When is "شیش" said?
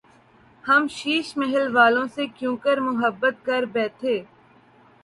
0.97-1.27